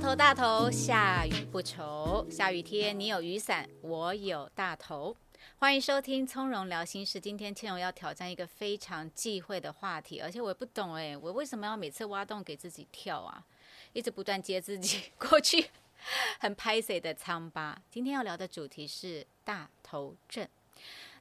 [0.00, 2.26] 头大头，下雨不愁。
[2.30, 5.14] 下雨天你有雨伞，我有大头。
[5.58, 7.18] 欢迎收听《从容聊心事》。
[7.22, 13.44] 今天千荣要挑战一个非常忌讳的话题，而且我也不懂哎，我为什么要每次挖洞给自己跳啊？
[13.92, 15.68] 一直不断接自己过去
[16.40, 17.78] 很拍 C 的疮疤。
[17.90, 20.48] 今天要聊的主题是大头症。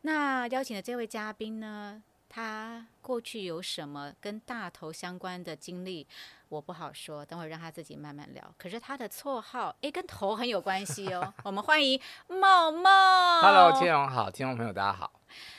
[0.04, 6.08] 那邀请的这位嘉宾呢，他过去有什么跟大头相关的经历？
[6.48, 8.56] 我不好说，等会让他自己慢慢聊。
[8.58, 11.34] 可是他的绰号，哎，跟头很有关系哦。
[11.44, 13.42] 我们欢迎茂茂。
[13.42, 15.12] Hello，天荣好，听众朋友大家好。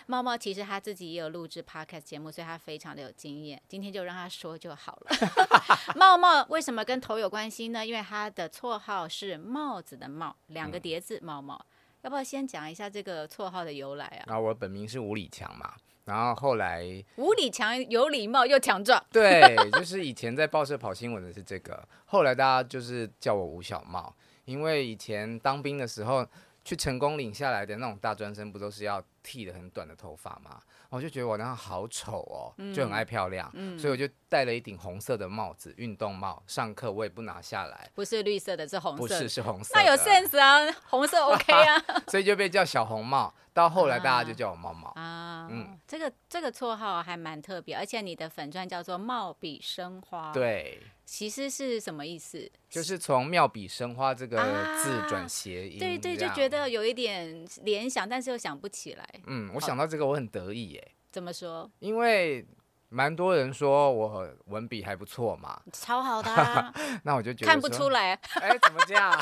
[0.07, 3.61] 茂茂其实他自己也有录制 Podcast 节目，所以他非常的有经验。
[3.69, 5.11] 今天就让他说就好了。
[5.95, 7.87] 茂茂为什么跟头有关系呢？
[7.87, 11.65] 因为他的绰号是帽子的帽，两个叠字茂茂。
[12.03, 14.35] 要不要先讲一下这个绰号的由来啊？
[14.35, 15.75] 啊，我本名是吴礼强嘛。
[16.05, 16.83] 然后后来，
[17.17, 19.03] 无理强有礼貌又强壮。
[19.13, 21.87] 对， 就是以前在报社跑新闻的是这个。
[22.07, 26.27] 后来大家就是叫我吴小茂，因为以前当兵的时候，
[26.65, 30.61] 去成功领下来的那种大专生，不都是要剃的很短的头发吗？
[30.89, 36.43] 我就觉得我那样好丑哦，就很爱漂亮，所以我就戴了一顶红色的帽子，运动帽。
[36.47, 39.71] 上课我也不拿下来，不是绿色的，是红色，不是是红色。
[39.75, 43.33] 那有 sense 啊，红色 OK 啊， 所以就被叫小红帽。
[43.53, 50.81] 到后来大家就叫我茂茂啊，嗯，这个这个绰号还蛮特别，而且你的粉钻叫做貌比生花，对，
[51.13, 52.49] 其实是什么意思？
[52.69, 54.37] 就是从妙笔生花这个
[54.81, 59.05] 字转谐音，对对，就觉得有一点联想，但是又想不起来。
[59.27, 60.93] 嗯，我想到这个我很得意耶。
[61.11, 61.69] 怎么说？
[61.81, 62.47] 因为。
[62.93, 66.75] 蛮多人说我文笔还不错嘛，超好的，
[67.05, 69.17] 那我就觉得看不出来， 哎，怎么这样？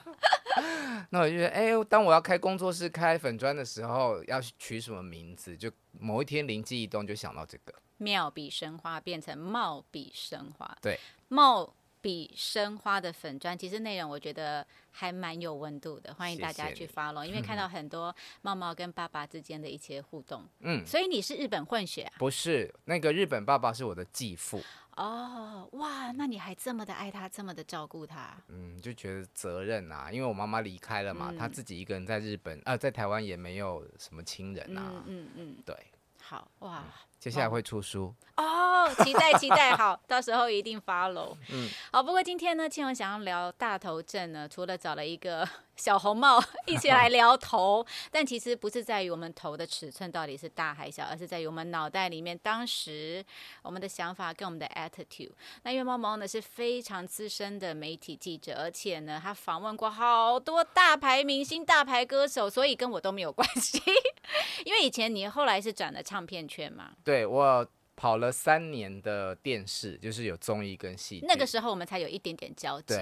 [1.10, 5.56] 那我就觉得，哎，当我要开工作室、开粉砖的时候，要取什么名字？
[5.56, 10.76] 就某一天灵机一动，就想到这个妙笔生花，变成茂笔生花。
[10.80, 11.74] 对，茂。
[12.00, 20.44] 比生花的粉砖，其实内容我觉得还蛮有温度的，欢迎大家去 follow，因为看到很多 茂茂跟爸爸之间的一些互动。
[20.60, 22.12] 嗯，所以你是日本混血啊？
[22.18, 24.62] 不是，那个日本爸爸是我的继父。
[24.96, 28.36] 哦，哇，那你还这么的爱他，这么的照顾他？
[28.48, 35.02] 嗯，就觉得责任啊，因为我妈妈离开了嘛，他自己一个人在日本，呃，在台湾也没有什么亲人啊。
[35.06, 35.76] 嗯嗯嗯，对。
[36.22, 36.84] 好哇。
[37.20, 41.36] 接下来会出书哦，期待期待，好， 到时候一定 follow。
[41.52, 45.46] 嗯，好，不过今天呢，庆荣想要聊大头症呢，除了找了一个。
[45.80, 53.24] 小红帽一起来 聊头，但其实不是在于我们头的尺寸到底是大还小，而是在于我们脑袋里面当时
[53.62, 55.30] 我们的想法跟我们的 attitude。
[55.62, 63.80] 那月猫猫呢是非常资深的媒体记者，而且呢他访问过好多大牌明星、大牌歌手，所以跟我都没有关系。
[64.66, 66.90] 因为以前你后来是转了唱片圈嘛？
[67.02, 71.20] 对，我跑了三年的电视，就是有综艺跟戏。
[71.22, 72.94] 那个时候我们才有一点点交集。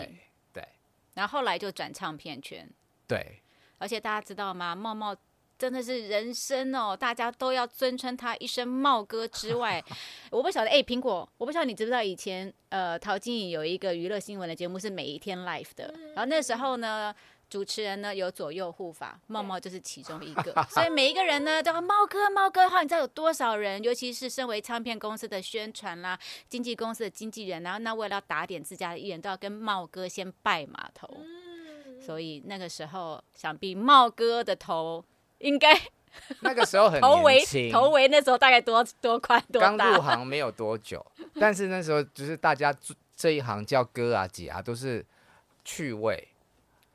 [1.19, 2.65] 然后后来就转唱片圈，
[3.09, 3.43] 对，
[3.79, 4.73] 而且大家知道吗？
[4.73, 5.12] 茂茂
[5.59, 9.83] 真的是人生哦，大家都要尊称他一声茂哥之外，
[10.31, 17.12] 我不晓得哎，苹果，我不晓得你知不知道以前呃，陶晶莹有一个娱乐新闻的节目是每一天 live 的，然后那时候呢。
[17.48, 23.82] 主持人呢有左右护法，茂茂就是其中一个， 所以每一个人呢都要茂哥茂哥哈，你知道有多少人？
[23.82, 31.08] 尤其是身为唱片公司的宣传啦、经纪公司的经纪人，然后那为了要打点自家的艺人，都要跟茂哥先拜码头。
[32.00, 35.04] 所以那个时候，想必茂哥的头
[35.38, 35.75] 应该
[36.41, 39.76] 那个时候很头围头围那时候大概多多宽多大？
[39.76, 41.04] 刚入行没有多久，
[41.41, 42.75] 但是那时候就是大家
[43.16, 45.04] 这一行叫哥啊姐啊，都是
[45.64, 46.28] 趣味。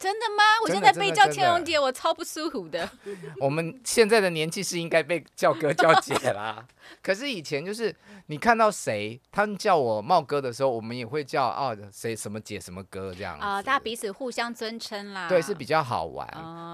[0.03, 0.43] 真的吗？
[0.61, 2.89] 我现在被叫千荣姐，我超不舒服的。
[3.39, 6.67] 我们现在的年纪是应该被叫哥叫姐啦。
[7.01, 15.29] 可是以前就是你看到谁，他们叫我茂哥的时候，我们也会叫哦谁什么姐什么哥这样啊，大家彼此互相尊称啦。
[15.29, 16.27] 对，是比较好玩。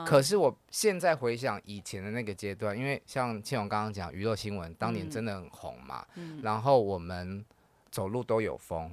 [0.07, 6.03] 可是我现在回想以前的那个阶段，因为像千荣刚刚讲娱乐新闻，当年真的很红嘛。
[6.41, 7.45] 然后我们
[7.91, 8.91] 走路都有风。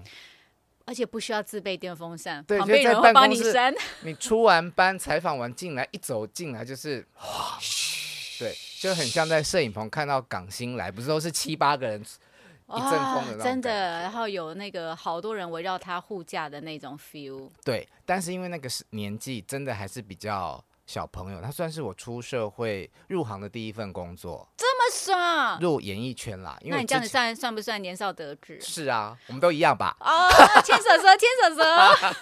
[0.86, 3.74] 而且不需要自备电风扇，对，旁边人会帮你扇。
[4.00, 7.58] 你出完班采访完进来，一走进来就是哇，
[8.38, 17.50] 对，就很像在摄影棚看到港星来，不是都是七八个人一阵风的真的，然后有那个好多人围绕他护驾的那种 feel。
[17.62, 20.64] 对，但是因为那个是年纪，真的还是比较。
[20.86, 26.58] 小朋友，他算是我出社会入行的第一份工作，这么爽，入演艺圈啦。
[26.64, 28.60] 那你这样子算算不算年少得志？
[28.60, 29.96] 是啊，我们都一样吧。
[30.00, 30.28] 哦，
[30.64, 32.20] 牵手手，牵手手。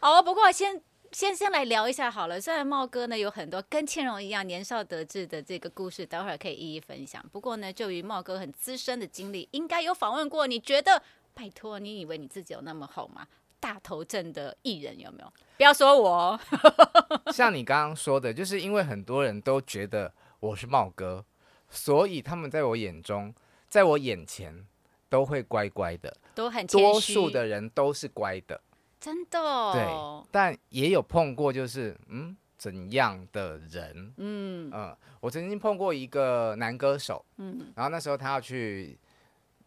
[0.00, 0.80] 好，不过先
[1.12, 2.40] 先先来聊一下好了。
[2.40, 7.24] 虽然茂哥呢有很多跟倩蓉一样年少得志的这个故事，待会儿可以一一分享。
[7.32, 10.46] 不过呢，就于茂哥很资深的经历，应该有访问过。
[10.46, 11.02] 你觉得，
[11.34, 13.26] 拜托，你以为你自己有那么好吗？
[13.60, 15.32] 大头症的艺人有没有？
[15.56, 16.40] 不要说我哦，
[17.34, 21.24] 像你刚刚说的，就是因为很多人都觉得我是茂哥，
[21.68, 23.34] 所以他们在我眼中，
[23.68, 24.64] 在我眼前
[25.08, 26.16] 都会乖乖的。
[26.34, 28.60] 都很谦多数的人都是乖的，
[29.00, 34.70] 真的、哦，但也有碰过就是嗯怎样的人，嗯。
[34.72, 37.72] 嗯，我曾经碰过一个男歌手，嗯。
[37.74, 38.96] 然后那时候他要去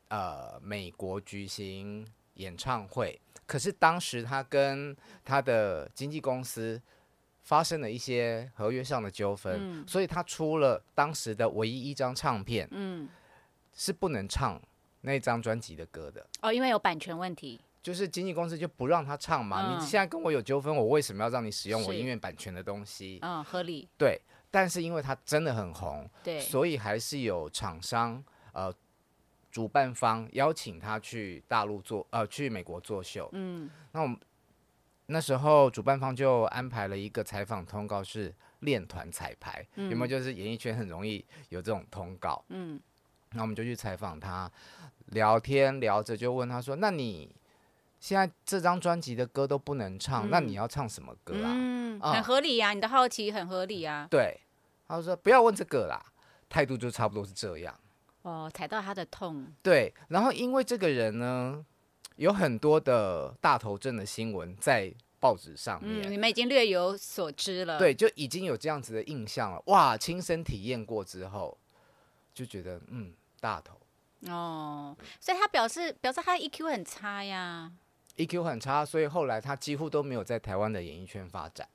[0.07, 4.95] 呃美国举行演唱会，可是当时他跟
[5.25, 6.81] 他的经纪公司
[7.43, 9.87] 发生了一些合约上的纠纷，嗯。
[9.87, 13.09] 所以他出了当时的唯一一张唱片嗯，
[13.73, 14.61] 是不能唱
[15.01, 16.25] 那张专辑的歌的。
[16.41, 19.77] 哦，因为有版权问题，就是经纪公司就不让他唱嘛，嗯。
[19.77, 23.19] 你现在跟我有纠纷，我为什么要让你使用我音乐版权的东西？
[23.21, 28.23] 嗯，合理，对，但是因为他真的很红，对，所以还是有厂商
[28.53, 28.73] 呃
[29.49, 33.27] 主办方邀请他去大陆做呃去美国作秀。
[33.33, 33.69] 嗯。
[33.91, 34.17] 那我们
[35.07, 40.07] 那时候主办方就安排了一个采访通告是练团彩排，有没有？
[40.07, 42.79] 就是演艺圈很容易有这种通告，嗯
[43.33, 44.51] 那我们就去采访他，
[45.07, 47.33] 聊天聊着就问他说：“那你
[47.99, 54.05] 现在这张专辑的歌都不能唱，那你要唱什么歌啊？”嗯，啊很合理呀、你的好奇很合理啊。
[54.11, 54.39] 对，
[54.87, 56.03] 他说不要问这个啦，
[56.49, 57.73] 态度就差不多是这样。
[58.23, 61.65] 哦，踩到他的痛，对，然后因为这个人呢，
[62.21, 69.59] 有很多的大头症的新闻在报纸上嗯，面，你们已经略有所知了。，对，就已经有这样子的印象了。
[69.65, 71.57] 哇，亲身体验过之后，
[72.31, 73.75] 就觉得嗯，大头
[74.31, 77.71] 哦，所以他表示表示他 EQ 很差呀。
[78.17, 81.67] EQ 很差，所以后来他几乎都没有在台湾的演艺圈发展，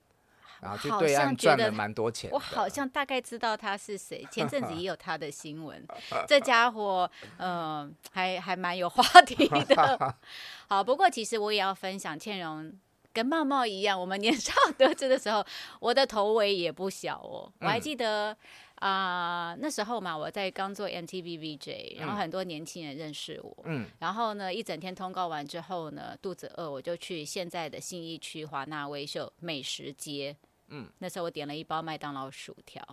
[0.61, 2.35] 然后去好对岸赚了蛮多钱的。
[2.35, 5.87] 我好像大概知道他是谁，前阵子 也有他的新闻。
[6.27, 10.17] 这家伙，嗯、还还蛮有话题的。
[10.69, 12.73] 好，不过其实我也要分享，倩蓉
[13.13, 15.45] 跟茂茂一样，我们年少得志的时候，
[15.81, 17.51] 我的头围也不小哦。
[17.61, 18.37] 我还嗯记得
[18.77, 23.57] 啊、那时候嘛，我在刚做 MTV VJ，然后嗯很多年轻人认识我。
[23.65, 30.37] 嗯然后呢，一整天通告完之后呢，肚子饿，我就去现在的信义区华纳威秀美食街。
[30.69, 32.85] 嗯，那时候我点了一包麦当劳薯条，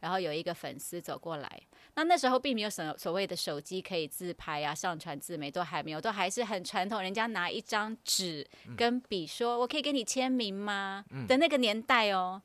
[0.00, 1.62] 然后有一个粉丝走过来，
[1.94, 8.44] 那那时候并没有什所谓的手机可以自拍啊、上传自媒，都还没有，都还是很传统，人家拿一张纸
[8.76, 12.42] 跟笔说：“我可以给你签名吗？”的那个年代哦。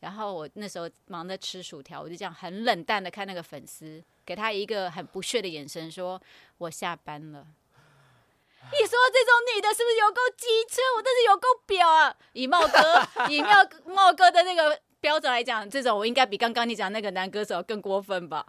[0.00, 6.20] 然后我那时候忙着吃薯条，我就这样很冷淡的看那个粉丝，给他一个很不屑的眼神，说
[6.58, 7.46] ：“我下班了。”
[8.70, 10.82] 你说这种女的是不是有够机车？
[10.96, 12.14] 我真是有够婊啊！
[12.32, 13.48] 以茂哥，以茂
[13.86, 18.44] 茂哥的那个标准来讲，这种我应该比刚刚你讲那个男歌手更过分吧？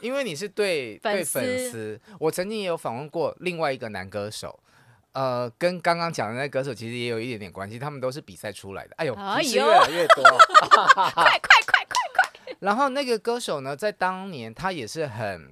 [0.00, 4.61] 因为你是对 粉对粉丝丝，我曾经也有访问过另外一个男歌手，
[5.12, 8.94] 呃，跟刚刚讲的那个歌手其实也有一点点关系，他们都是比赛出来的。
[8.96, 10.24] 哎呦，哎提示越来越多。
[10.64, 12.56] 快快快快！
[12.60, 15.50] 然后那个歌手呢，在当年他也是很，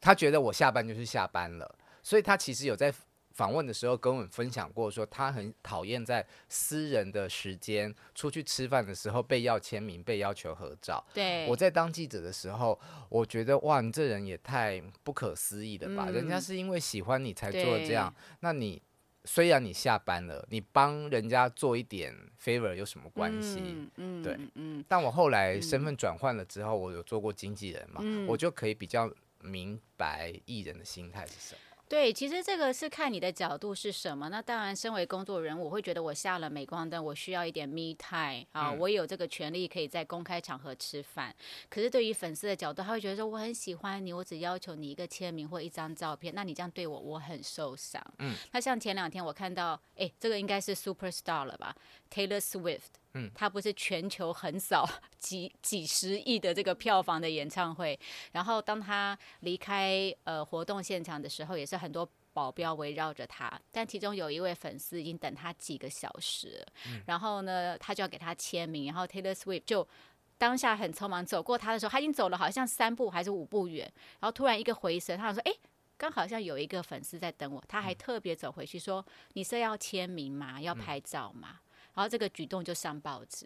[0.00, 2.92] 他觉得我下班就是下班了，所以他其实有在
[3.34, 11.04] 访问的时候跟我们分享过，说他很讨厌在私人的时间出去吃饭的时候被要签名、被要求合照。
[11.12, 16.06] 对，我在当记者的时候，我觉得哇，你这人也太不可思议了吧！
[16.08, 18.80] 嗯人家是因为喜欢你才做这样，那你
[19.26, 23.60] 虽然你下班了，你帮人家做一点 favor 有什么关系？
[23.60, 31.60] 嗯嗯对嗯嗯但我后来身份转换了之后，我有做过经纪人嘛，嗯我就可以比较明白艺人的心态是什么。
[31.88, 34.28] 对，其实这个是看你的角度是什么。
[34.28, 41.32] 那当然，身为工作人，我会觉得我下了镁光灯，我需要一点 me time 啊，嗯我有这个权利可以在公开场合吃饭。
[41.68, 48.04] 可是对于粉丝的角度，他会觉得说我很喜欢你，我只要求你一个签名或一张照片，那你这样对我，我很受伤。
[48.18, 51.76] 嗯，那像前两天我看到，哎，这个应该是 super star 了吧
[52.12, 52.80] ，Taylor Swift。
[53.16, 57.98] 嗯，他不是全球横扫几几十亿的这个票房的演唱会，
[58.32, 66.66] 然后当他离开呃活动现场的时候，也是很多保镖围绕着他，但其中有一位粉丝已经等他几个小时了，
[67.06, 69.86] 然后呢，他就要给他签名，然后 Taylor Swift 就
[70.36, 75.52] 当下很匆忙走过他的时候，他已经走了好像三步还是五步远，然后突然一个回神，他想说，哎。
[75.98, 80.60] 刚好像有一个粉丝在等我，他还特别走回去说：“你是要签名吗？
[80.60, 81.60] 要拍照吗？”
[81.96, 83.44] 然后这个举动就上报纸。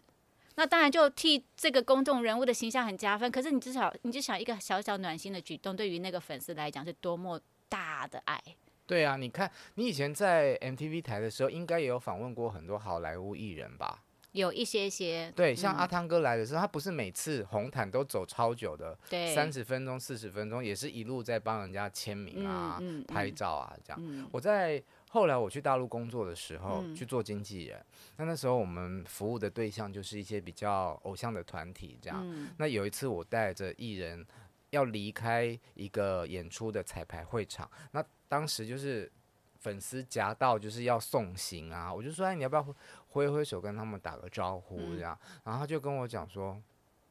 [0.55, 3.31] 那当然就替这个公众人物的形象很加分。
[3.31, 8.39] 可是你至少你就想一个小小暖心的举动，对于那个粉丝来讲是多么大的爱。
[8.85, 14.03] 对啊，你看你以前在 MTV 台的时候，应该也有访问过很多好莱坞艺人吧？
[14.33, 23.99] 有一些些对，像嗯阿汤哥来的时候，他不是每次红毯都走超久的，对三十分钟、四十分钟，也是一路在帮人家签名啊、嗯嗯拍照啊这样。
[24.01, 24.81] 嗯我在
[25.13, 26.95] 后来我去大陆工作的时候，嗯。
[26.95, 32.19] 去做经纪人，那那时候我们服务的对象就是一些比较偶像的团体这样。
[32.23, 32.49] 嗯。
[32.57, 34.25] 那有一次我带着艺人
[34.69, 39.11] 要离开一个演出的彩排会场，那当时就是
[39.59, 42.65] 粉丝夹道就是要送行啊，我就说哎你要不要
[43.09, 44.95] 挥挥手跟他们打个招呼嗯。
[44.95, 46.57] 这样，然后他就跟我讲说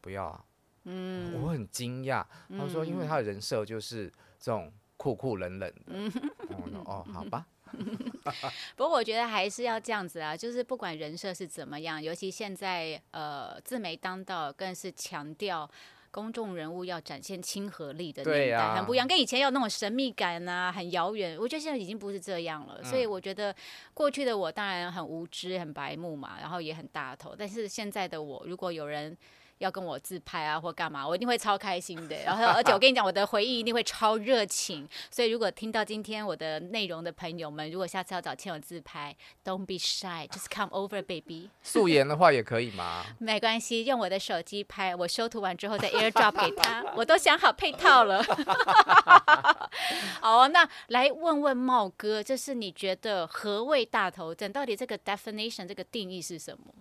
[0.01, 0.45] 不要啊，
[0.85, 1.35] 嗯。
[1.43, 2.25] 我很惊讶，
[2.57, 6.11] 他说因为他的人设就是这种酷酷冷冷的，嗯。
[6.49, 7.47] 我说哦好吧，
[8.77, 15.71] 不过我觉得还是要这样子啊，就是不管人设是怎么样，尤其现在呃自媒当道，更是强调。
[16.13, 21.39] 公众人物要展现亲和力的年代、很不一样，跟以前有那种神秘感啊，很遥远。
[21.39, 23.55] 我觉得现在已经不是这样了，所以嗯我觉得
[23.95, 27.33] 过去的我当然很无知、很白目嘛，然后也很大头。
[27.39, 29.17] 但是现在的我，如果有人
[29.61, 32.17] 要跟我自拍啊或干嘛，我一定会超开心的。
[32.25, 34.89] 然后而且我跟你讲，我的回忆一定会超热情。
[35.11, 39.15] 所以如果听到今天我的内容的朋友们，如果下次要找倩友自拍
[39.45, 41.51] ，Don't be shy，just come over baby。
[41.63, 43.05] 素颜的话也可以吗？
[43.19, 48.23] 没关系，用我的手机拍，我修图完之后再 AirDrop 给他，我都想好配套了。
[50.21, 54.51] 好，那来问问茂哥，就是你觉得何谓大头症？
[54.51, 56.73] 到底这个 definition 这个定义是什么？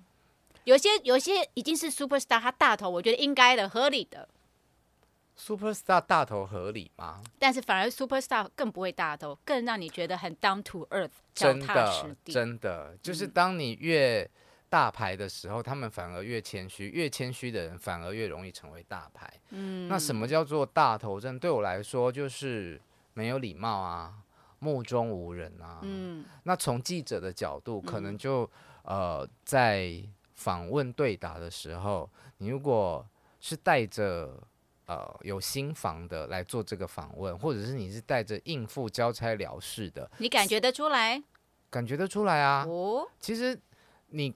[0.69, 4.29] 有些有些已经是 superstar，他大头，我觉得应该的、合理的
[5.35, 7.23] ，Superstar 大头合理吗？
[7.39, 12.31] 但是反而 superstar 更不会大头，更让你觉得很 down to earth，脚真踏实的，地。
[12.31, 14.29] 真的，就是嗯当你越
[14.69, 19.27] 大牌的时候，他们反而越谦虚，越谦虚的人反而越容易成为大牌。
[19.49, 21.39] 嗯那什么叫做大头症？
[21.39, 22.79] 对我来说，就是
[23.15, 24.13] 没有礼貌啊，
[24.59, 25.79] 目中无人啊。
[25.81, 28.47] 嗯那从记者的角度，可能就、
[28.83, 29.91] 呃，在
[30.39, 33.05] 访问对答的时候，你如果
[33.41, 34.41] 是带着
[34.86, 41.22] 呃有心房的来做这个访问，或者是你是带着应付交差了事的，你感觉得出来
[41.69, 42.63] 感觉得出来啊。
[42.65, 43.05] 哦？
[43.19, 43.60] 其实
[44.08, 44.34] 你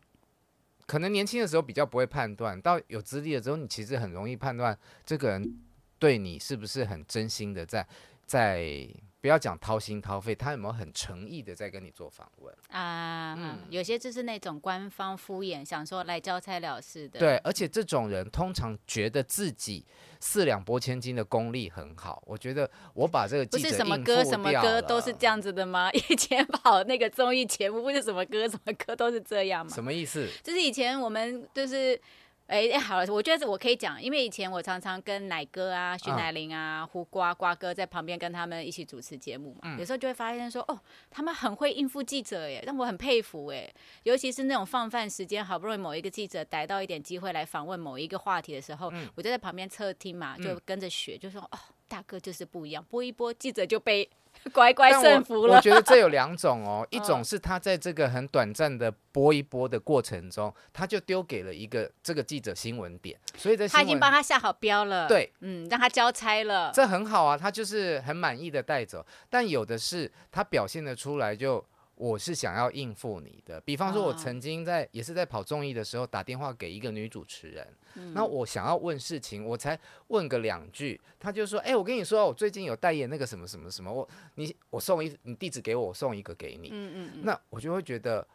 [0.86, 5.62] 可能年轻的时候比较不会判断，到有资历了之后，你其实很容易判断这个人
[5.98, 7.88] 对你是不是很真心的在
[8.25, 8.89] 在。
[9.24, 12.53] 不要讲掏心掏肺，他有没有很诚意的在跟你做访问？
[12.72, 17.22] 啊，嗯，有些就是那种官方敷衍，想说来交差了事的。
[17.22, 19.86] 对，而且这种人通常觉得自己
[20.20, 22.22] 四两拨千斤的功力很好。
[22.25, 25.89] 我觉得我把这个不是什么歌什么歌都是这样子的吗？
[26.10, 29.72] 以前跑那个综艺节目，不是什么歌什么歌都是这样吗？
[29.74, 30.27] 什么意思？
[30.44, 31.98] 就是以前我们就是。
[32.47, 39.79] 哎、哎，好了，我觉得我可以讲，因为以前我常常跟奶哥啊、徐嗯乃麟啊、胡瓜瓜哥在旁边跟他们一起主持节目嘛，嗯。
[39.79, 40.77] 有时候就会发现说，哦，
[41.09, 43.73] 他们很会应付记者，耶，让我很佩服，哎，
[44.03, 50.62] 尤其是那种放饭时间，好不容易某一个记者逮到一点机会来访问某一个话题的时候，嗯我就在旁边侧听嘛，就嗯。
[50.65, 51.57] 跟着学，就说，哦，
[51.88, 54.09] 大哥就是不一样，播一播，记者就被
[54.51, 55.62] 乖乖但顺服了我我。
[55.62, 65.31] 觉得这有两种哦， 一嗯种是他在这个很短暂的播一播的过程中，他就丢给了一个这个记者新闻点，所以在他已经帮他下好标了，，对。
[65.41, 69.05] 嗯，让他交差了，这很好啊，他就是很满意的带走。
[69.29, 71.63] 但有的是他表现的出来就。
[72.03, 86.72] 我是想要应付你的，比方说，我哦曾经在、也是在跑综艺的时候打电话给一个女主持人，嗯那我想要问事情，我才问个两句，他就说：“哎、我跟你说，我最近有代言那个什么什么什么，我你我送一你地址给我，我送一个给你。
[86.74, 88.27] 嗯嗯嗯，那我就会觉得，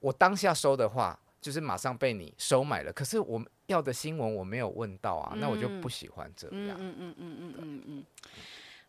[0.00, 2.92] 我当下收的话，就是马上被你收买了。
[2.92, 6.76] 可是我要的新闻我没有问到啊，那我就不喜欢这样。
[6.80, 8.04] 嗯嗯嗯嗯嗯嗯嗯，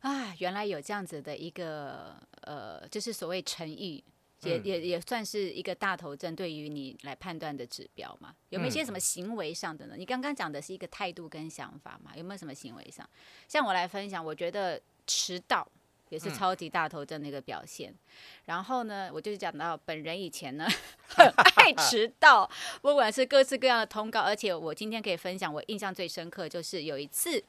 [0.01, 4.03] 啊，原来有这样子的一个呃，就是所谓诚意。
[4.43, 8.35] 也嗯也也算是一个大头症，对于你来判断的指标嘛？
[8.49, 9.95] 有没有一些什么行为上的呢？
[9.97, 12.11] 你刚刚讲的是一个态度跟想法嘛？
[12.15, 13.09] 有没有什么行为上？
[13.47, 15.67] 像我来分享，我觉得迟到
[16.09, 17.91] 也是嗯超级大头症的一个表现。
[18.45, 20.67] 然后呢，我就是讲到本人以前呢
[21.09, 21.25] 很
[21.55, 22.47] 爱迟到，
[22.83, 27.43] 不管是各式各样的通告，而且我今天可以分享，我印象最深刻就是有一次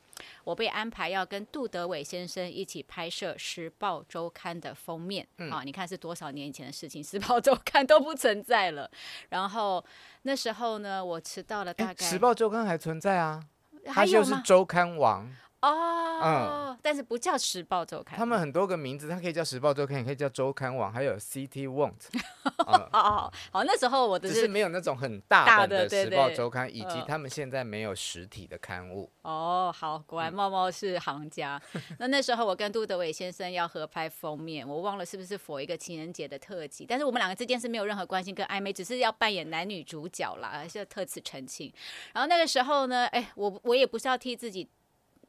[0.45, 8.91] 我被安排要跟杜德伟先生一起拍摄《时报周刊》的封面、嗯啊，你看是多少年以前的事情，《时报周刊》都不存在了。
[9.29, 9.85] 然后
[10.23, 13.43] 那时候呢，我迟到了大哎，概，时报周刊还存在啊，
[13.85, 14.27] 它还有吗？
[14.29, 22.07] 就是周刊王，哦，但是不叫《时报周刊》，他们很多个名字，它可以叫时报周刊，也可以叫周刊网，还有 CT Won't，
[22.65, 29.11] 哦哦哦，好，那时候我的只是是没有那种很大大的时报周刊，以及嗯他们现在没有实体的刊物。
[29.23, 31.61] 哦，好，果嗯然茂茂是行家。
[31.99, 41.73] 那那时候我跟杜德伟先生要合拍封面，我忘了是不是佛一个情人节的特辑，但是我们两个之间是没有任何关系跟暧昧，只是要扮演男女主角啦，而是要特此澄清。
[42.13, 44.69] 然后那个时候呢，哎，我我也不是要替自己。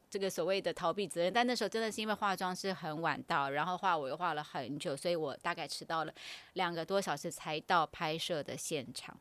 [0.09, 6.13] 这个所谓的逃避责任，但那时候真的是因为化妆是很晚到，然后画我又画了很久，所以我大概迟到了
[6.53, 9.15] 两个多小时才到拍摄的现场。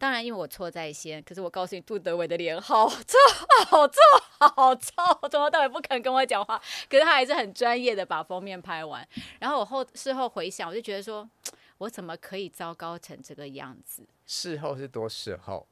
[0.00, 3.18] 当然，因为我错在先，可是我告诉你，杜德伟的脸好臭，
[3.66, 3.98] 好臭，
[4.38, 6.56] 好臭，从头到尾不肯跟我讲话，
[6.88, 9.04] 可是他还是很专业的把封面拍完。
[9.40, 11.28] 然后我后事后回想，我就觉得说，
[11.78, 14.06] 我怎么可以糟糕成这个样子？
[14.24, 15.66] 事后是多事后，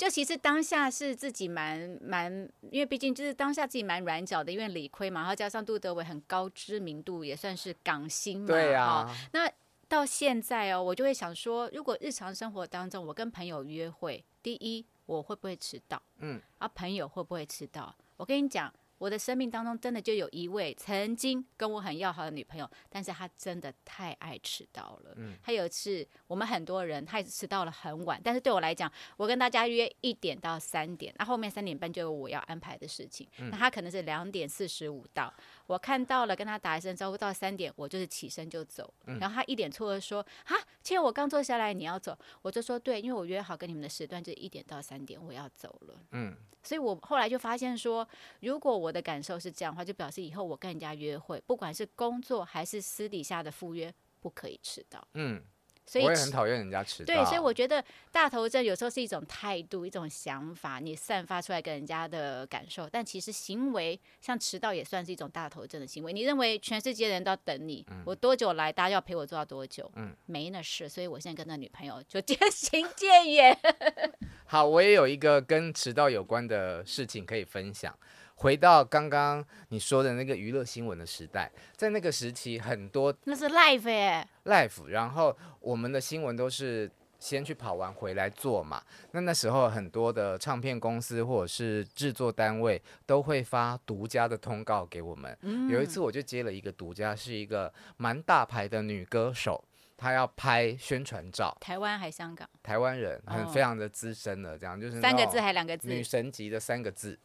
[0.00, 2.32] 就其实当下是自己蛮蛮，
[2.70, 9.52] 因为毕竟就是当下自己蛮软脚的，因为理亏嘛，然后加上杜德伟很高知名度，也算是港星嘛，对呀、哈那
[9.88, 16.00] 到现在哦，我就会想说，如果日常生活当中我跟朋友约会，第一我会不会迟到？
[16.20, 17.94] 嗯，啊，朋友会不会迟到？
[18.16, 25.14] 我跟你讲，我的生命当中真的就有一位曾经跟我很要好的女朋友，但是她真的太爱迟到了。
[25.16, 35.32] 嗯，她有一次我们很多人，她迟到了很晚，但是对我来讲，我跟大家约一点到三点，那后面三点半就有我要安排的事情，嗯那她可能是两点四十五到。
[35.66, 38.92] 我看到了，跟她打一声招呼，到三点我就是起身就走。
[39.06, 48.06] 然后她一脸错愕说：“啊，既然我刚坐下来，你要走？”我就说：“对，因为我约好跟你们的时段就是一点到三点，我要走了。”嗯，所以我后来就发现说，
[48.40, 55.06] 如果我的感受是这样的话，就表示以后我跟人家约会，不管是工作还是私底下的赴约，不可以迟到。
[55.14, 55.42] 嗯，
[55.86, 57.14] 所以我也很讨厌人家迟到。
[57.14, 62.88] 对，所以我觉得大头症有时候是一种态度、一种想法，你散发出来给人家的感受。
[62.88, 66.12] 但其实行为像迟到也算是一种大头症的行为。
[66.12, 69.90] 你认为全世界人都要等你，我多久来，大家要陪我做到多久？
[69.96, 70.88] 嗯，没那事。
[70.88, 73.58] 所以我现在跟那女朋友就渐 行渐远。
[74.46, 77.96] 好，我也有一个跟迟到有关的事情可以分享。
[78.40, 88.82] 回到刚刚你说的那个娱乐新闻的时代，在那个时期，很多那是 life 哎、live，然后我们的新闻都是先去跑完回来做嘛。
[89.12, 95.36] 那那时候很多的唱片公司或者是制作单位都会发独家的通告给我们。
[95.68, 99.62] 有一次我就接了一个独家，是一个蛮大牌的女歌手，
[99.98, 102.48] 她要拍宣传照，台湾还香港？
[102.62, 106.02] 台湾人很哦非常的资深的，这样就是三个字还两个字女？
[106.02, 107.18] 神级的三个字。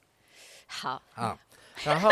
[0.67, 1.38] 好，啊，
[1.84, 2.10] 然后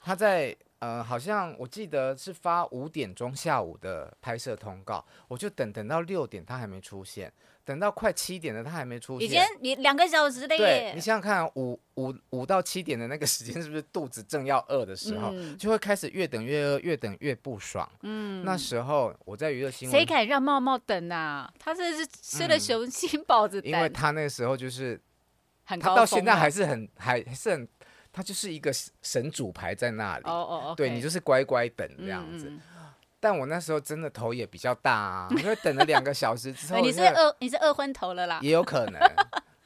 [0.00, 7.32] 他在呃，好像我记得是发五点钟下午的拍摄通告，我就等等到六点他还没出现，
[7.64, 9.48] 等到快七点了他还没出现已经现。
[9.60, 11.00] 你两个小时了对耶你！
[11.00, 17.90] 想想看，五五五到七点的那个时间，是不是肚子正要饿的时候，嗯就会开始越等越饿，越等越不爽。
[18.02, 21.50] 嗯，那时候我在娱乐新闻，谁敢让茂茂等啊？
[21.58, 25.00] 他这是吃了雄心豹子嗯因为，他那个时候就是
[25.64, 27.66] 很高峰他到现在还是很还还是很，
[28.14, 28.72] 他就是一个
[29.02, 30.24] 神主牌在那里。
[30.24, 32.52] 哦哦哦，对你就是乖乖等这样子。
[33.18, 38.38] 但我那时候真的头也比较大啊， 因为等了两个小时之后， 你是那个饿你是饿昏头了啦。
[38.40, 39.00] 也有可能，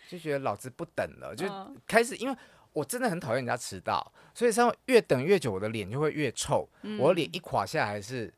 [0.08, 2.36] 就觉得老子不等了，就嗯开始，因为
[2.72, 8.32] 我真的很讨厌人家迟到，所以上越等越久，我的脸就会越臭，嗯我的脸一垮下来是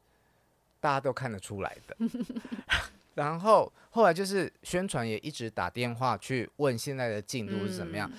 [0.81, 1.96] 大家都看得出来的。
[3.14, 8.11] 然后后来就是宣传也一直打电话去问现在的进度是怎么样。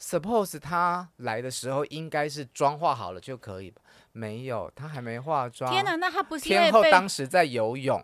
[0.00, 3.82] Suppose 他来的时候应该是妆化好了就可以吧？
[4.12, 5.70] 没有，他还没化妆。
[5.70, 8.02] 天哪，那他不是天后被，当时在游泳，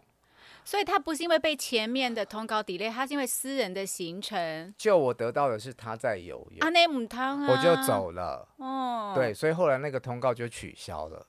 [0.65, 4.75] 所以他不是因为被前面的通告 delay，他是因为私人的行程。
[4.77, 7.77] 就我得到的是他在游泳，阿内姆汤啊，我就。
[7.87, 8.49] 走了。
[8.57, 9.33] 哦，对，。
[9.33, 11.27] 所以后来那个通告就取消了。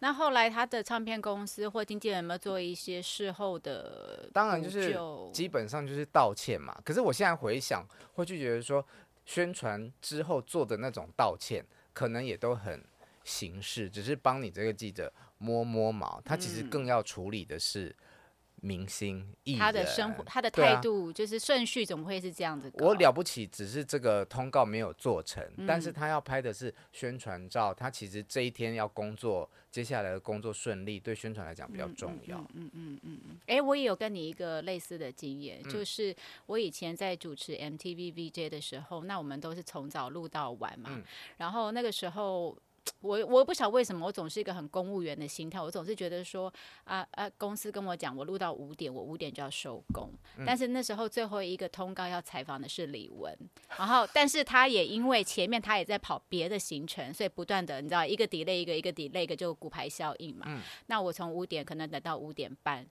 [0.00, 4.28] 那后来他的唱片公司或经纪人有没有做一些事后的？
[4.34, 4.98] 当然就是
[5.32, 6.76] 基本上就是道歉嘛。
[6.84, 8.84] 可是我现在回想，会就觉得说，
[9.24, 12.84] 宣传之后做的那种道歉，可能也都很
[13.24, 16.20] 形式，只是帮你这个记者摸摸毛。
[16.24, 17.94] 他其实嗯更要处理的是
[18.64, 22.72] 明星、艺他的生活，他的态度，就是顺序怎么会是这样子？
[22.78, 32.38] 我了不起，只是这个通告没有做成，但嗯是他要拍的是宣传照，他其实这一天要工作，接下来的工作顺利，对宣传来讲比较重要。
[32.54, 41.04] 嗯嗯嗯哎、我也有跟你一个类似的经验，嗯就是我以前在主持 MTV VJ 的时候，那我们都是从早录到晚嘛，嗯
[41.36, 42.56] 然后那个时候。
[43.00, 46.52] 我我不晓得为什么，我总是一个很公务员的心态，我总是觉得说
[46.84, 50.10] 啊啊，公司跟我讲我录到五点，我五点就要收工。
[50.36, 53.34] 嗯但是那时候最后一个通告要采访的是李玟，
[53.78, 60.62] 然后但是他也因为前面他也在跑别的行程，所以不断的你知道一个 delay 一个一个 delay 一个就骨牌效应嘛。
[60.86, 62.86] 那我从五点可能等到五点半，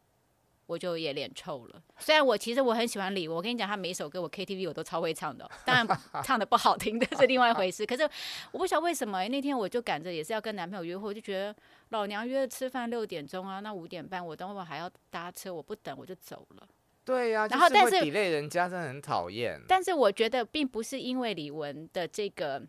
[0.66, 1.82] 我就也脸臭了。
[2.00, 7.86] 虽然我其实我很喜欢李玟，我跟你讲，他每一首歌我 KTV 我都超会唱的哦，当然 唱的不好听的是另外一回事。
[7.86, 8.04] 可是
[8.52, 11.56] 我不晓得为什么、欸那天我就赶着也是要跟男朋友约会，我就觉得
[11.90, 16.68] 老娘约了吃饭六点钟啊，那五点半我等会儿还要搭车，我不等我就走了。
[17.06, 19.60] 对呀、然后但是就是会 delay 人家真的很讨厌。
[19.68, 22.64] 但是我觉得并不是因为李玟的这个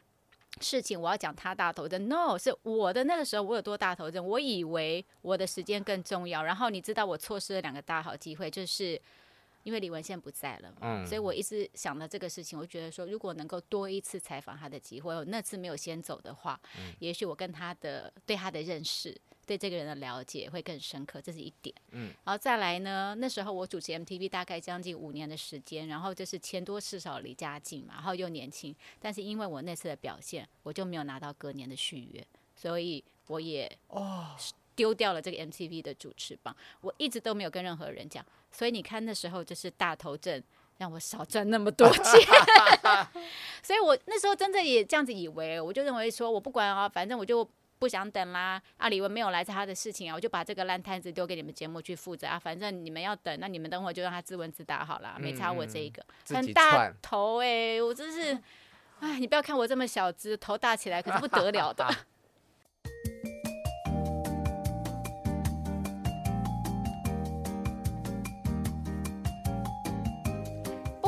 [0.60, 9.00] 事情我要讲他大头症，no，是我的那个时候我有多大头症，我以为我的时间更重要，然后你知道我错失了两个大好机会，就是
[9.64, 16.94] 因为李文宪不在了嘛，嗯所以我一直想到这个事情，我觉得说如果能够多一次采访他的机会，我那次没有先走的话，嗯。
[17.00, 19.16] 也许我跟他的对他的认识。
[19.46, 21.74] 对这个人的了解会更深刻，这是一点。
[21.90, 32.26] 嗯，然后再来呢，那时候我主持 MTV 大概将近五年的时间，然后就是钱多事少离家近嘛，然后又年轻，但是因为我那次的表现，我就没有拿到隔年的续约，
[32.56, 34.34] 所以我也哦
[34.74, 40.42] 丢掉了这个 MTV 的主持棒，我一直都没有跟任何人讲，所以你看那时候就是大头阵。
[40.76, 42.02] 让我少赚那么多钱
[43.62, 47.48] 所以我那时候真的也这样子以为，我就认为说我不管啊，反正我就
[47.84, 48.58] 不想等啦。
[48.78, 52.38] 啊，李文没有来是他的事情啊，我就把这个烂摊子丢给你们节目去负责啊。
[52.38, 58.38] 反正你们要等，那你们等会就让他自问自答好了，没差我这一个、很大头哎、我真是，
[59.00, 61.86] 哎，你不要看我这么小只，头大起来可是不得了的。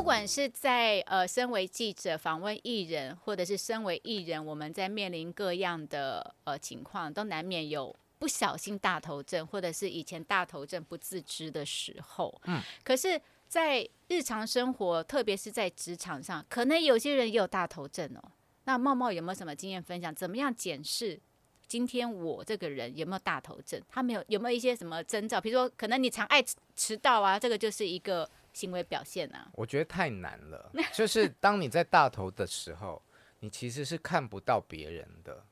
[0.06, 12.32] 管是在呃，身为记者访问艺人，或者是身为艺人，我们在面临各样的呃情况，都难免有不小心大头症，或者是以前大头症不自知的时候。
[12.44, 18.22] 嗯，可是，在日常生活，特别是在职场上，可能有些人也有大头症哦。
[18.62, 20.14] 那茂茂有没有什么经验分享？
[20.14, 21.18] 怎么样检视
[21.66, 23.82] 今天我这个人有没有大头症？
[23.88, 25.40] 他没有有没有一些什么征兆？
[25.40, 29.50] 比如说，可能你常爱迟迟到啊，这个就是一个行为表现啊。
[29.52, 30.72] 我觉得太难了。
[30.94, 33.02] 就是当你在大头的时候，
[33.40, 35.44] 你其实是看不到别人的。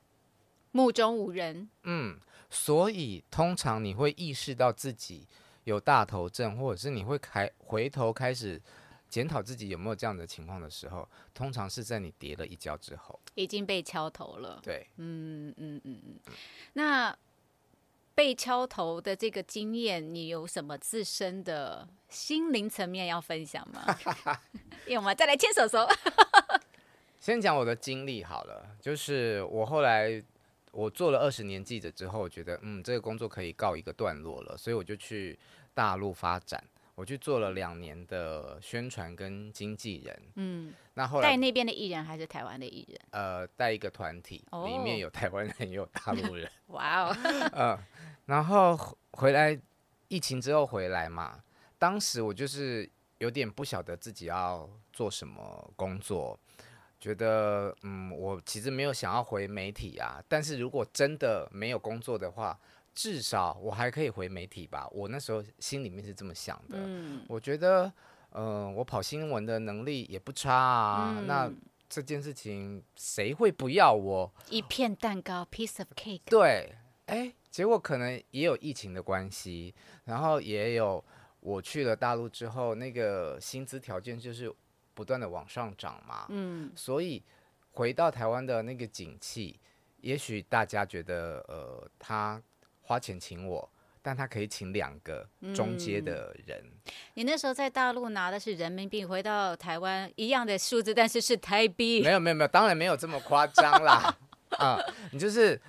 [0.72, 5.28] 目中无人，嗯，所以通常你会意识到自己
[5.64, 8.60] 有大头症，或者是你会开回头开始
[9.10, 13.20] 检讨自己有没有这样的情况的时候，通常是在你跌了一跤之后。
[13.34, 14.60] 已经被敲头了。
[14.62, 16.18] 对，嗯嗯嗯嗯。
[16.72, 17.16] 那
[18.14, 23.84] 被敲头的这个经验，你有什么自身的心灵层面要分享吗？
[24.86, 25.86] 因为我们再来牵手手。
[27.18, 30.22] 先讲我的经历好了，就是我后来
[30.72, 35.38] 我做了二十年记者之后，我觉得嗯，这个工作可以告一个段落了，所以我就去
[35.72, 36.62] 大陆发展。
[36.96, 43.00] 我去做了两年的宣传跟经纪人，嗯，那后来带那边的艺人还是台湾的艺人？
[43.10, 47.16] 呃带一个团体，里面哦有台湾人也有大陆人， 哇哦，
[47.52, 47.76] 嗯，
[48.26, 48.76] 然后
[49.12, 49.58] 回来
[50.08, 51.42] 疫情之后回来嘛，
[51.78, 56.38] 当时我就是有点不晓得自己要做什么工作，
[57.00, 62.58] 觉得嗯，我其实没有想要回媒体啊，但是如果真的没有工作的话，
[62.94, 64.88] 至少我还可以回媒体吧。
[64.92, 67.92] 我那时候心里面是这么想的，嗯我觉得
[68.30, 71.56] 嗯、呃我跑新闻的能力也不差啊，那嗯
[71.88, 74.32] 这件事情谁会不要我？
[74.48, 76.22] 一片蛋糕，piece of cake。
[76.26, 76.74] 对，
[77.06, 79.72] 哎，结果可能也有疫情的关系，
[80.06, 81.02] 然后也有
[81.38, 84.52] 我去了大陆之后，那个薪资条件就是
[84.92, 87.22] 不断的往上涨嘛，嗯，所以
[87.70, 89.60] 回到台湾的那个景气，
[90.00, 92.42] 也许大家觉得呃，他
[92.82, 93.70] 花钱请我，
[94.02, 96.60] 但他可以请两个中阶嗯的人，
[97.14, 102.02] 你那时候在大陆拿的是人民币，回到台湾一样的数字，但是是台币。
[102.02, 102.10] 没。
[102.10, 104.12] 有没有没有，当然没有这么夸张啦，
[104.58, 104.76] 啊、
[105.12, 105.60] 你就是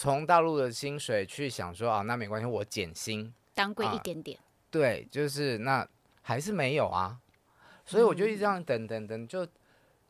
[0.00, 3.30] 从大陆的薪水去想说啊，那没关系，我减薪。
[3.52, 4.38] 当贵一啊点点。
[4.70, 5.86] 对，就是那
[6.22, 7.20] 还是没有啊，
[7.84, 9.46] 所以我就一嗯直这样等等等，就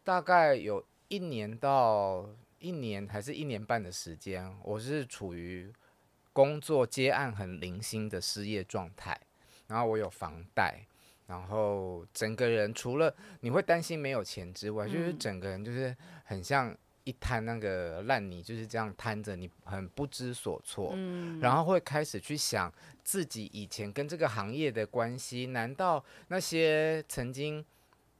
[0.04, 2.24] 大概有一年到
[2.60, 5.72] 一年还是一年半的时间，我是处于
[6.32, 9.20] 工作接案很零星的失业状态，
[9.66, 10.86] 然后我有房贷，
[11.26, 16.72] 然后整个人除了你会担心没有钱之外，就是嗯整个人就是很像
[17.10, 20.92] 一滩那个烂泥，就是这样摊着，你很不知所措。
[20.94, 27.64] 嗯，然后会开始去想自己以前跟这个行业的关系，难道那些曾经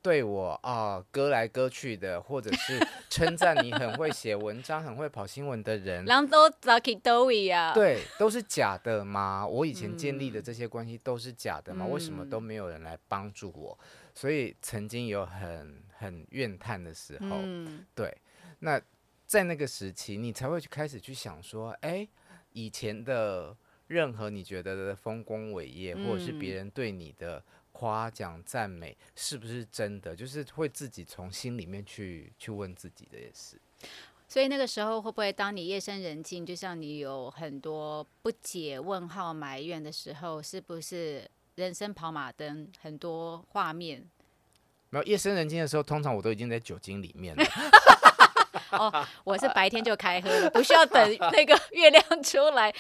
[0.03, 9.47] 对我啊割来割去的，或者是称赞你很会写文章、很会跑新闻的人，人都 lucky doy 啊。，对，都是假的吗？
[9.47, 11.87] 我以前建立的嗯这些关系都是假的吗？
[11.87, 13.79] 为什么都没有人来帮助我？
[14.13, 18.13] 所以曾经有很很怨叹的时候，嗯对，
[18.61, 18.81] 那
[19.27, 22.09] 在那个时期，你才会去开始去想说，哎，
[22.53, 23.57] 以前的
[23.89, 27.43] 任何你觉得的丰功伟业，或者是别嗯人对你的
[27.73, 30.15] 夸奖赞美，是不是真的？
[30.15, 33.57] 就是会自己从心里面去去问自己的，也是。
[34.29, 44.05] 所以那个时候会不会，当你夜深人静，就像你有很多不解、问号、埋怨的时候，是不是人生跑马灯，很多画面？
[44.91, 47.45] 没有夜深人静的时候，通常我都已经在酒精里面了。
[48.73, 52.73] 哦，我是白天就开喝了，不需要等 那个月亮出来。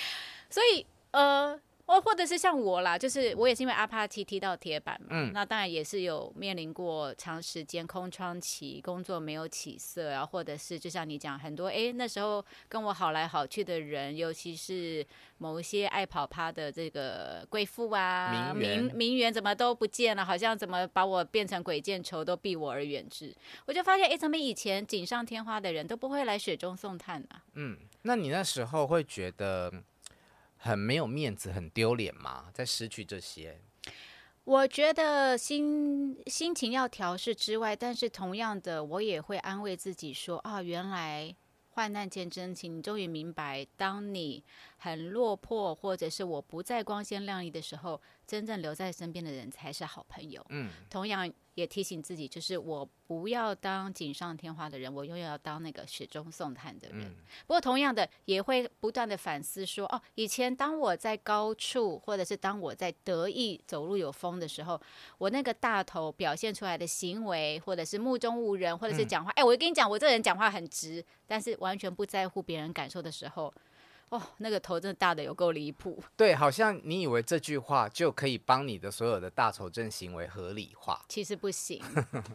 [0.48, 1.58] 所以呃。
[1.90, 15.04] 或或者是像我啦，就是我也是因为阿帕奇踢到铁板嘛，嗯，那当然也是有面临过长时间空窗期，工作没有起色啊，或者是就像你讲，很多哎那时候跟我好来好去的人，尤其是
[15.38, 23.34] 某一些爱跑趴的这个贵妇啊，名名媛怎么都不见了，好像怎么把我变成鬼见愁，都避我而远之。
[23.66, 27.42] 我就发现，哎，怎么以前锦上添花的人都不会来雪中送炭啊？
[27.54, 29.72] 嗯，那你那时候会觉得？
[30.62, 32.50] 很没有面子，很丢脸吗？
[32.52, 33.58] 在失去这些，
[34.44, 41.34] 我觉得心心情要调试之外，但是同样的，我也会安慰自己说啊，原来
[41.70, 44.44] 患难见真情，你终于明白，当你
[44.80, 48.00] 很落魄，或者是我不再光鲜亮丽的时候。
[48.26, 50.40] 真正留在身边的人才是好朋友。
[50.50, 57.12] 嗯，同样也提醒自己，就是我不要当锦上添花的人，我永远要当那个雪中送炭的人。
[57.40, 64.80] 不过，同样的也会不断的反思说，哦，以前当我在高处，或者是当我在得意走路有风的时候，
[65.18, 73.52] 我那个大头表现出来的行为，或者是目中无人，或者是讲话，哎，我跟你讲，我这个人讲话很直，但是完全不在乎别人感受的时候。
[74.10, 76.02] 哦，那个头真的大的有够离谱。
[76.16, 81.80] 对，好像你以为这句话就可以帮你的所有的大头症行为合理化，其实不行。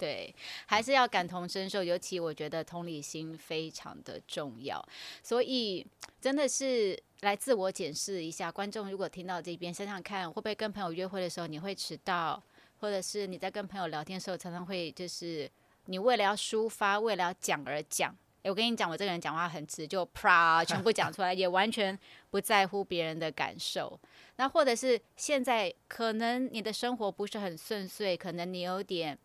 [0.00, 0.34] 对，
[0.64, 4.82] 还是要感同身受，尤其我觉得同理心非常的重要。
[5.22, 5.86] 所以
[6.18, 12.42] 真的是来自我检视一下，观众如果听到这边，想想看，会不会跟朋友约会的时候你会迟到，
[12.78, 15.46] 或者是你在跟朋友聊天的时候常常会就是
[15.84, 18.16] 你为了要抒发，为了要讲而讲。
[18.48, 21.98] 我跟你讲，我这个人讲话很直，就啪全部讲出来， 也完全
[22.30, 23.98] 不在乎别人的感受。
[24.36, 29.18] 那或者是现在可能你的生活不是很顺遂，可能你有点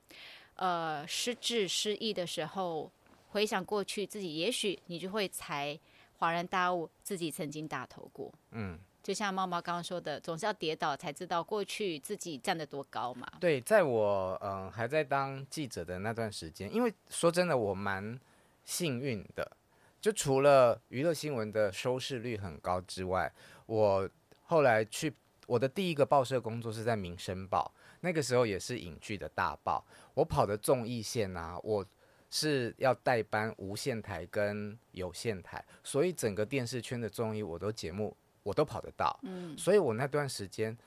[0.55, 2.91] 呃失智失忆的时候，
[3.29, 5.77] 回想过去自己，也许你就会才
[6.19, 8.33] 恍然大悟，自己曾经打头过。
[8.51, 13.29] 嗯，就像猫猫刚刚说的，总是要跌倒才知道过去自己站得多高嘛。
[13.39, 18.19] 对，在我嗯还在当记者的那段时间，因为说真的，我蛮。
[18.63, 19.57] 幸运的，
[19.99, 23.31] 就除了娱乐新闻的收视率很高之外，
[23.65, 24.09] 我
[24.43, 25.13] 后来去
[25.47, 29.85] 我的第一个报社工作是在《民生报》，那个时候也是影剧的大报。
[30.13, 31.85] 我跑的综艺线啊，我
[32.29, 39.19] 是要代班无线台跟有线台，所以整个电视圈的综艺我都节目我都跑得到。
[39.23, 40.77] 嗯，所以我那段时间，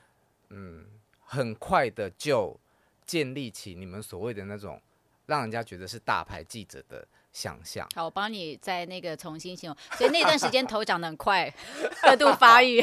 [0.49, 0.87] 嗯，
[1.21, 2.59] 很快的就
[3.05, 4.81] 建立起你们所谓的那种
[5.27, 7.07] 让人家觉得是大牌记者的。
[7.35, 9.77] 想象好，我帮你在那个重新形容。
[9.99, 11.53] 所以那段时间头长得很快，
[12.01, 12.81] 过度发育。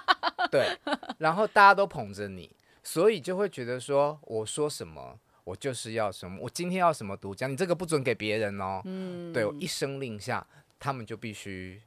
[0.52, 0.78] 对，
[1.18, 6.38] 然后大家都捧着你，所以就会觉得说，我说什么，我就是要什么。
[6.42, 8.82] 我今天要什么独家，你这个不准给别人哦。
[8.84, 10.46] 嗯，对我一声令下，
[10.78, 11.80] 他们就必须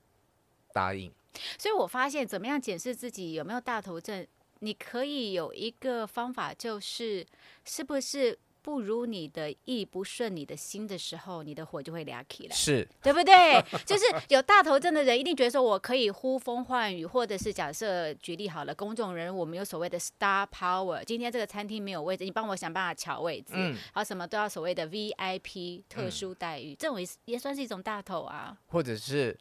[0.74, 1.14] 答应。
[1.60, 4.26] 所以我发现，怎么样检视自己有没有大头症，
[4.60, 7.24] 你可以有一个方法，就是
[7.64, 8.40] 是不是。
[8.68, 12.86] 不如你的意，不顺你的心的时候，你的火就会俩起来，是。
[13.02, 13.64] 对不对？
[13.88, 29.40] 就是有大头症的人，一定觉得说我可以呼风唤雨，或者是假设举例好了，公众人物我们有所谓的 star power，今天这个餐厅没有位置，你帮我想办法抢位置，嗯，然后什么都要所谓的 VIP 特殊待遇，这种也也算是一种大头啊，或者是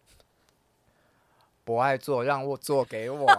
[1.64, 3.26] 不爱做，让我做给我。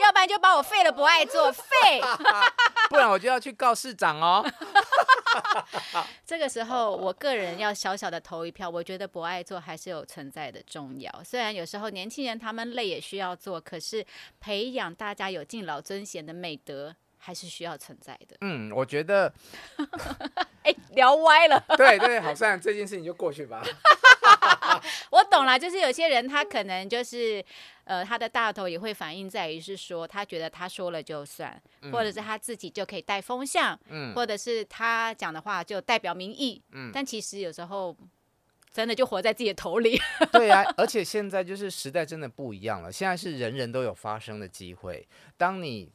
[0.00, 1.62] 要不然就把我废了，不爱做废，
[2.94, 4.44] 不然我就要去告市长哦。
[6.24, 11.12] 这个时候，我个人要小小的投一票，我觉得博爱做还是有存在的重要。
[11.24, 14.06] 虽然有时候年轻人他们累也需要做，可是
[14.40, 18.36] 培养大家有敬老尊贤的美德还是需要存在的。
[18.42, 19.32] 嗯，我觉得，
[20.62, 21.64] 哎，聊歪了。
[21.76, 23.60] 对对，好像这件事情就过去吧。
[25.34, 27.44] 我懂了，就是有些人他可能就是，
[27.82, 37.96] 呃，他的大头也会反映在于是说，他觉得他说了就算，或者是他自己就可以带风向，嗯，或者是他讲的话就代表民意，嗯，但其实有时候
[38.72, 40.00] 真的就活在自己的头里。
[40.30, 45.04] 对啊，而且现在就是时代真的不一样了，现在是人人都有发声的机会。
[45.36, 45.90] 当你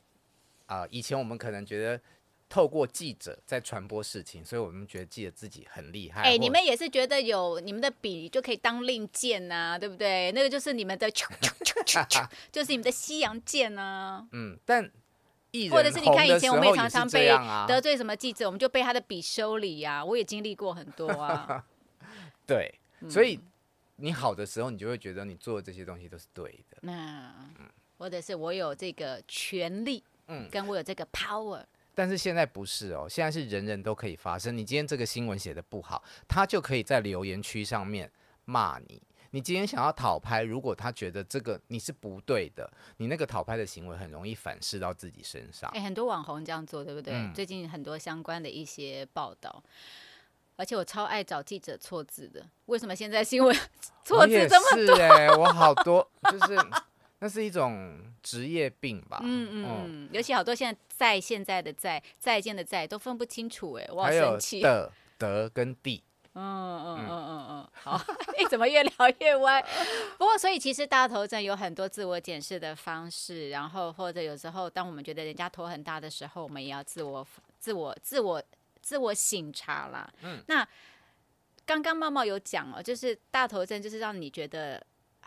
[0.65, 2.02] 啊，以前我们可能觉得。
[2.50, 6.24] 透过记者在传播事情，所以我们觉得记者自己很厉害。
[6.24, 10.32] 哎，你们也是觉得有你们的笔就可以当令箭呐，对不对？
[10.32, 11.10] 那个就是你们的，
[12.52, 14.28] 就是你们的西洋剑呐。
[14.32, 14.92] 嗯，但
[15.70, 17.28] 或者是你看以前我们也常常被
[17.68, 20.04] 得罪什么记者，我们就被他的笔修理呀。
[20.04, 21.64] 我也经历过很多啊。
[22.48, 22.74] 对，
[23.08, 23.40] 所以
[23.98, 26.78] 你好的时候，你就会觉得你做的这些东西都是对的。
[26.82, 27.32] 那，
[28.00, 31.64] 或者是我有这个权利，嗯，跟我有这个 power。
[32.00, 34.58] 但是现在不是哦，现在是人人都可以发声。
[34.58, 38.10] 你今天这个新闻写的不好，他就可以在留言区上面
[38.46, 39.04] 骂你。
[39.32, 45.70] 你今天想要讨拍，如果他觉得这个你是不对的，你那个讨拍的行为很容易反噬到自己身上。
[45.72, 47.14] 哎、很多网红这样做，对不对？
[47.14, 49.62] 嗯最近很多相关的一些报道，
[50.56, 52.46] 而且我超爱找记者错字的。
[52.68, 53.54] 为什么现在新闻
[54.06, 54.96] 错字这么？
[54.96, 56.58] 是哎、我好多就是
[57.19, 59.19] 那是一种职业病吧。
[59.23, 64.62] 嗯嗯嗯，尤其好多现在在现在的在再见的在都分不清楚，哎，我好生气。
[64.62, 66.01] 的德跟地，
[66.34, 68.01] 嗯嗯嗯嗯嗯，好，
[68.38, 69.62] 你，怎么越聊越歪？
[70.17, 77.27] 不过，所以其实大头症有很多自我检视的方式，然后或者有时候，当我们觉得人家头很大的时候，我们也要自我、
[77.60, 78.41] 自我、自我、
[78.82, 80.10] 自我醒察啦。
[80.21, 80.65] 嗯，那
[81.65, 84.82] 刚刚茂茂有讲哦，就是大头症，就是让你觉得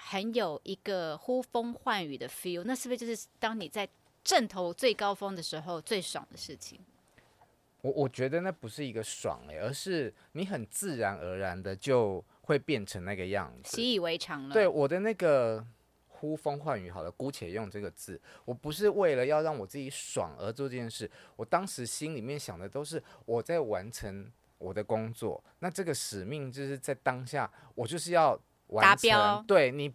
[0.05, 3.89] 很有一个呼风唤雨的 feel，那是不是就是当你在
[4.25, 6.81] 正头最高峰的时候最爽的事情？
[7.81, 13.77] 我我觉得那不是一个爽哎、而是你很自然而然的就会变成那个样子。
[13.77, 14.53] 习以为常了。
[14.53, 15.65] 对，我的那个
[16.07, 28.41] 呼风唤雨，好了，姑且用这个字，我不是为了要让我自己爽而做这件事，我当时心里面想的都是我在完成我的工作，那这个使命就是在当下，我就是要完
[28.81, 29.11] 达成。
[29.11, 29.93] 标对你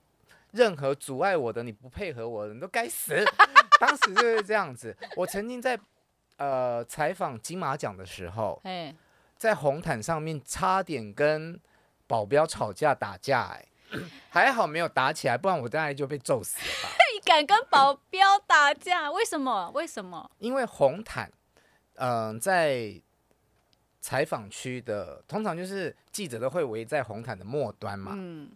[0.52, 3.24] 任何阻碍我的，你不配合我的，你都该死。
[3.80, 4.96] 当时就是这样子。
[5.16, 5.80] 我曾经在
[6.38, 8.94] 呃采访金马奖的时候，哎，
[9.36, 11.60] 在红毯上面差点跟
[12.08, 13.66] 保镖吵架打架、哎，
[14.30, 16.96] 还好没有打起来，不然我大概就被揍死了吧。
[17.14, 19.12] 你敢跟保镖打架？
[19.12, 19.70] 为什么？
[19.72, 20.30] 为什么？
[20.40, 21.32] 因为红毯，
[21.96, 23.02] 嗯、在
[24.00, 28.50] 采访区的，通常就是记者都会围在红毯的末端嘛，嗯，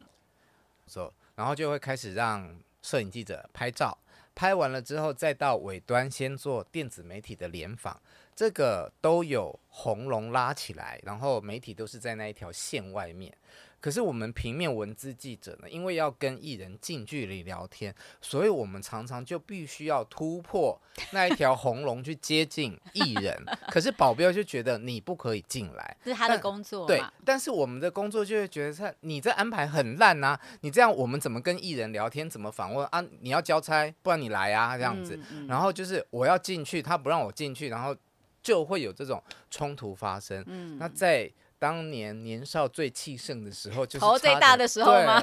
[1.36, 3.98] 然后就会开始让摄影记者拍照，
[4.36, 8.02] 拍完了之后再到尾端先做电子媒体的联访，
[8.36, 13.36] 这个都有红龙拉起来，然后媒体都是在那一条线外面。
[13.82, 20.80] 可是我们平面文字记者呢，因为要跟艺人近距离聊天，所以我们常常就必须要突破
[21.12, 23.36] 那一条红龙去接近艺人。
[23.70, 33.04] 可是保镖就觉得你不可以进来，这是他的工作对。，但是我们的工作就会觉得他你这安排很烂呐、你这样我们怎么跟艺人聊天，怎么访问啊？
[33.22, 35.16] 你要交差，不然你来啊，这样子。
[35.16, 37.96] 嗯嗯然后就是我要进去，他不让我进去，然后
[38.44, 40.44] 就会有这种冲突发生。
[40.46, 45.22] 嗯那在当年年少最气盛的时候，就是头最大的时候吗？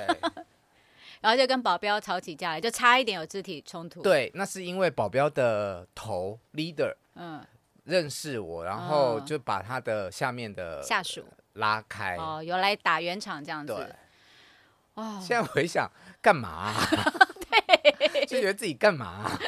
[1.20, 7.44] 然后就跟保镖吵起架来，就差一点有肢体冲突。，对，那是因为保镖的头 leader 嗯，
[7.82, 9.26] 认识我，然后嗯。
[9.26, 11.24] 就把他的下面的下属。
[11.54, 12.14] 拉开。
[12.14, 13.74] 哦，有来打圆场这样对。
[13.74, 13.96] 子。，
[14.94, 15.90] 哦，现在回想，
[16.22, 16.74] 干嘛啊、
[18.28, 19.38] 就觉得自己干嘛啊、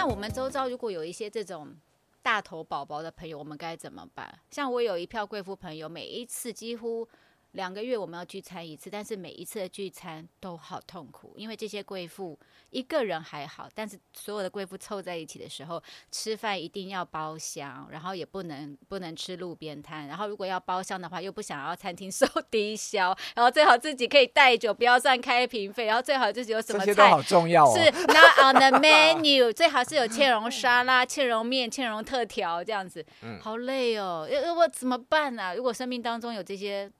[0.00, 1.76] 那我们周遭如果有一些这种
[2.22, 4.40] 大头宝宝的朋友，我们该怎么办？
[4.50, 7.06] 像我有一票贵妇朋友，每一次几乎
[7.52, 12.38] 两个月我们要聚餐一次，但是每一次的聚餐都好痛苦，因为这些贵妇
[12.70, 27.76] 一个人还好，但是所有的贵妇凑在一起的时候，吃饭一定要包厢，然后也不能不能吃路边摊，然后如果要包厢的话，又不想要餐厅收 低消，然后最好自己可以带酒，不要算开瓶费，然后最好就是有什么菜这些都好重要哦。
[27.76, 35.54] 是 not on the menu，最好是有芡蓉沙拉、芡蓉面、芡蓉特调这样子，嗯好累哦，呃我怎么办啊？
[35.54, 36.90] 如果生命当中有这些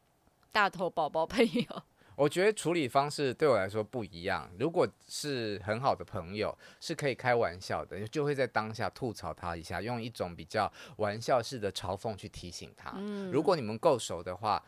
[0.53, 1.83] 大头宝宝朋友，
[2.17, 4.51] 我觉得处理方式对我来说不一样。
[4.59, 12.93] 如果是很好的朋友，是可以开玩笑的，就会在当下吐槽他一下，用一种比较玩笑式的嘲讽去提醒他。
[12.97, 14.63] 嗯如果你们够熟的话，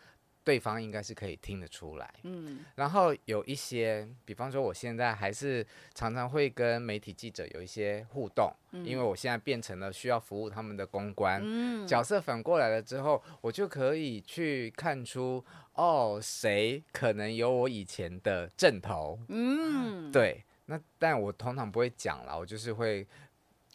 [0.45, 2.15] 对方应该是可以听得出来。
[2.25, 11.41] 嗯然后有一些，比方说我现在还是常常会跟媒体记者有一些互动，因为我现在变成了需要服务他们的公关。
[11.45, 19.19] 嗯，角色反过来了之后，我就可以去看出哦，谁可能有我以前的正头。
[19.29, 23.07] 嗯，对，那但我通常不会讲了，我就是会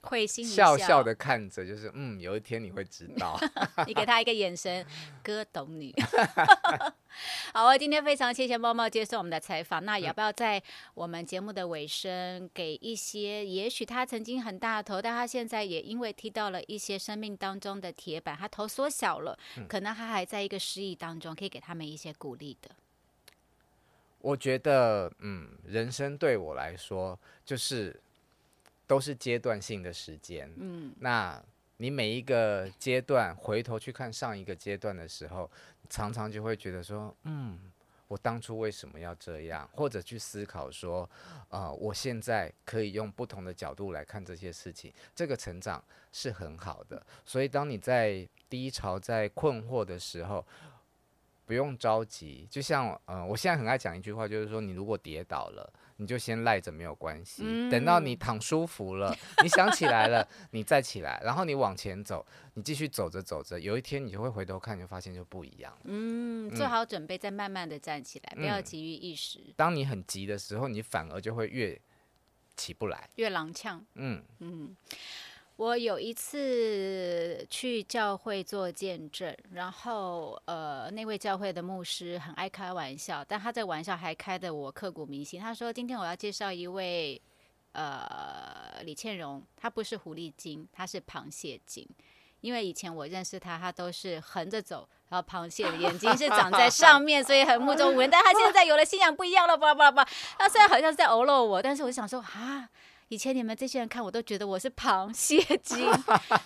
[0.04, 3.40] 会心一笑笑的看着，就是嗯，有一天你会知道。
[3.88, 4.86] 你给他一个眼神，
[5.24, 5.94] 哥懂你。
[7.52, 9.84] 好啊，今天非常谢谢猫猫接受我们的采访。
[9.84, 10.62] 那要不要在
[10.94, 19.38] 我们节目的尾声，给一些也许他曾经很大头，但他现在也因为踢到了一些生命当中的铁板，他头缩小了，
[19.68, 22.70] 可能他还在一个失意当中，可以给他们一些鼓励的。
[24.20, 28.00] 我觉得，嗯，人生对我来说就是
[28.88, 30.52] 都是阶段性的时间。
[30.58, 31.44] 嗯，那
[31.76, 35.52] 你每一个阶段回头去看上一个阶段的时候，
[35.90, 37.60] 常常就会觉得说，嗯，
[38.08, 41.08] 我当初为什么要这样，或者去思考说，
[41.50, 47.06] 呃，我现在可以用不同的角度来看这些事情，这个成长是很好的。
[47.26, 50.44] 所以，当你在低潮、在困惑的时候，
[51.46, 52.48] 不用着急。
[52.50, 55.72] 就像，呃，我现在很爱讲一句话，就是说，你如果跌倒了。
[55.98, 65.80] 你就先赖着没有关系，等到你躺舒服了，你想起来了，你再起来，然后你往前走，你继续走着走着，有一天你就会回头看，你就发现就不一样了。
[65.84, 69.40] 嗯，做好准备，再慢慢的站起来，不要急于一时。
[69.56, 71.80] 当你很急的时候，你反而就会越
[72.56, 73.80] 起不来，越踉跄。
[73.96, 74.76] 嗯嗯。
[75.58, 85.42] 我有一次去教会做见证，然后呃，那位教会的牧师很爱开玩笑，但他这玩笑还开得我刻骨铭心。
[85.42, 87.20] 他说：“今天我要介绍一位
[87.72, 91.88] 呃李倩蓉，她不是狐狸精，她是螃蟹精。
[92.42, 98.08] 因为以前我认识她，她都是横着走，然后螃蟹的眼睛是长在上面，所以很目中无人。
[98.08, 100.10] 但她现在有了信仰不一样了，巴拉巴拉巴拉。
[100.38, 102.70] 她虽然好像是在偶漏我，但是我想说啊。”
[103.10, 105.88] 以前你们这些人看我都觉得我是螃蟹 精，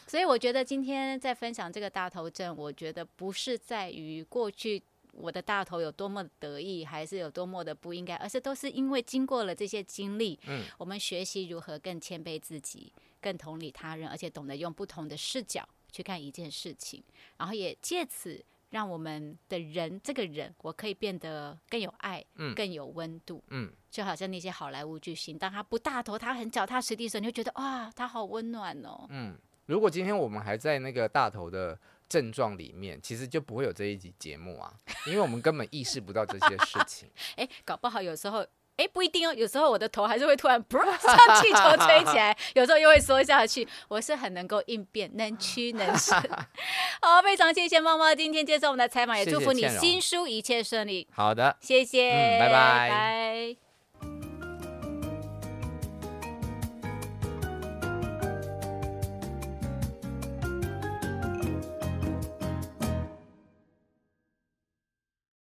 [0.08, 4.82] 所以我觉得今天在分享这个大头症，我觉得不是在于过去
[5.14, 17.04] 我的大头有多么得意，还是有多么的不应该，而是都是因为经过了这些经历，嗯，我们学习如何更谦卑自己，更同理他人，而且懂得用不同的视角去看一件事情，
[17.38, 18.46] 然后也借此。
[18.72, 29.06] 让我们的人，这个人，我可以变得更有爱，嗯，更有温度，嗯，就好像那些好莱坞巨星，当他不大头，他很脚踏实地的时候，你就觉得哇，他好温暖哦。
[29.10, 31.78] 嗯，如果今天我们还在那个大头的
[32.10, 34.74] 症状里面，其实就不会有这一集节目啊，
[35.06, 37.10] 因为我们根本意识不到这些事情。
[37.38, 38.46] 哎，搞不好有时候。
[38.82, 43.68] 哎，不一定哦，有时候我的头还是会突然 噗像气球吹起来， 有时候又会缩下去。
[43.88, 46.18] 我是很能够应变，能屈能伸。
[47.02, 51.08] 好，非常谢谢猫猫今天接受我们的采访，也祝福你新书一切顺利。
[51.14, 53.71] 好的，谢谢，拜拜。